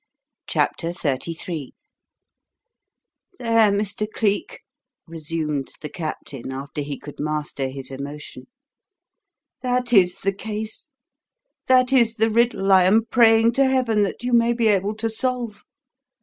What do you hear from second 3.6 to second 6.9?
Mr. Cleek," resumed the Captain, after